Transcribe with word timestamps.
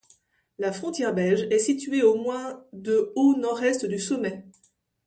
La 0.57 0.71
frontière 0.71 1.13
belge 1.13 1.47
est 1.51 1.59
située 1.59 2.01
à 2.01 2.11
moins 2.15 2.65
de 2.73 3.13
au 3.15 3.35
nord-est 3.37 3.85
du 3.85 3.99
sommet. 3.99 4.47